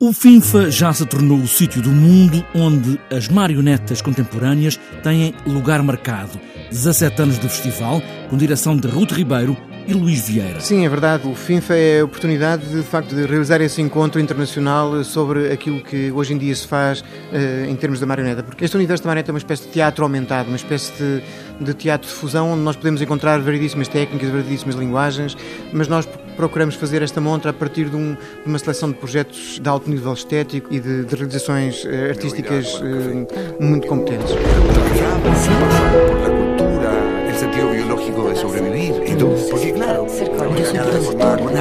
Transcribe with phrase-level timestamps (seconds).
[0.00, 5.82] O FINFA já se tornou o sítio do mundo onde as marionetas contemporâneas têm lugar
[5.82, 6.40] marcado.
[6.70, 9.56] 17 anos de festival, com direção de Ruth Ribeiro
[9.88, 10.60] e Luís Vieira.
[10.60, 11.26] Sim, é verdade.
[11.26, 15.82] O FINFA é a oportunidade, de, de facto, de realizar esse encontro internacional sobre aquilo
[15.82, 17.04] que hoje em dia se faz uh,
[17.66, 18.42] em termos da marioneta.
[18.42, 21.22] Porque este universo da marioneta é uma espécie de teatro aumentado, uma espécie de,
[21.64, 25.34] de teatro de fusão onde nós podemos encontrar variedíssimas técnicas, variedíssimas linguagens,
[25.72, 26.06] mas nós
[26.36, 29.88] procuramos fazer esta montra a partir de, um, de uma seleção de projetos de alto
[29.88, 34.34] nível estético e de, de realizações uh, artísticas uh, muito competentes.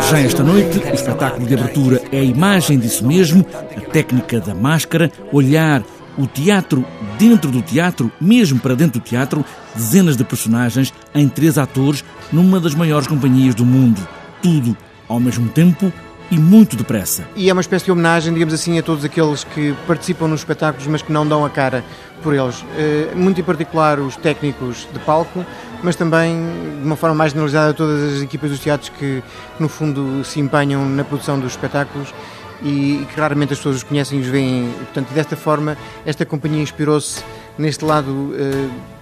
[0.09, 3.45] Já esta noite, o espetáculo de abertura é a imagem disso mesmo,
[3.75, 5.83] a técnica da máscara, olhar
[6.17, 6.83] o teatro
[7.19, 9.45] dentro do teatro, mesmo para dentro do teatro,
[9.75, 14.07] dezenas de personagens em três atores numa das maiores companhias do mundo.
[14.41, 14.75] Tudo
[15.07, 15.93] ao mesmo tempo
[16.29, 17.27] e muito depressa.
[17.35, 20.85] E é uma espécie de homenagem, digamos assim, a todos aqueles que participam nos espetáculos,
[20.87, 21.83] mas que não dão a cara
[22.21, 22.63] por eles.
[22.77, 25.45] Eh, muito em particular os técnicos de palco,
[25.81, 26.37] mas também,
[26.79, 29.23] de uma forma mais generalizada, todas as equipas dos teatros que,
[29.59, 32.13] no fundo, se empenham na produção dos espetáculos
[32.61, 34.71] e que raramente as pessoas os conhecem e os veem.
[34.77, 37.23] Portanto, desta forma, esta companhia inspirou-se
[37.57, 38.96] neste lado uh,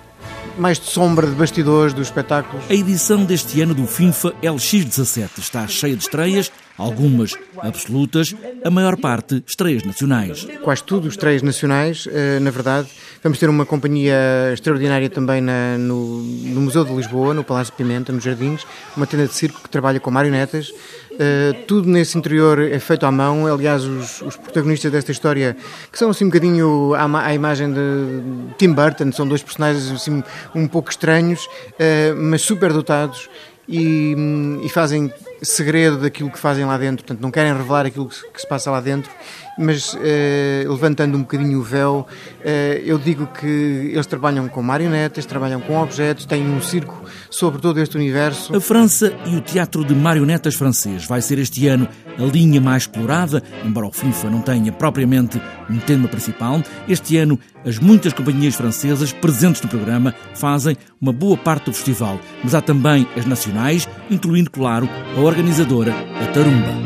[0.58, 2.64] mais de sombra de bastidores dos espetáculos.
[2.70, 8.98] A edição deste ano do FINFA LX17 está cheia de estreias, algumas absolutas, a maior
[8.98, 10.48] parte estreias nacionais.
[10.62, 12.88] Quase tudo estreias nacionais, uh, na verdade.
[13.24, 14.16] Vamos ter uma companhia
[14.54, 18.66] extraordinária também na, no, no Museu de Lisboa, no Palácio de Pimenta, nos Jardins,
[18.96, 20.72] uma tenda de circo que trabalha com marionetas.
[21.16, 23.48] Uh, tudo nesse interior é feito à mão.
[23.48, 25.56] Aliás, os, os, protagonistas desta história,
[25.90, 30.22] que são assim um bocadinho à, à, imagem de Tim Burton, são dois personagens assim
[30.53, 33.30] um pouco estranhos, uh, mas super dotados
[33.67, 34.16] e,
[34.64, 35.11] e, fazem
[35.46, 38.72] segredo daquilo que fazem lá dentro, portanto não querem revelar aquilo que, que se passa
[38.72, 39.12] lá dentro,
[39.58, 42.06] mas eh, levantando um bocadinho o véu,
[42.44, 43.48] eh, eu digo que
[43.94, 48.56] eles trabalham com marionetas, trabalham com objetos, têm um circo sobre todo este universo.
[48.56, 51.88] A França e o teatro de marionetas francês vai ser este ano
[52.18, 56.62] a linha mais explorada, embora o FIFA não tenha propriamente um tema principal.
[56.88, 62.19] Este ano, as muitas companhias francesas presentes no programa fazem uma boa parte do festival,
[62.44, 64.88] mas há também as nacionais, incluindo, claro,
[65.18, 66.84] a organizadora, a Tarumba.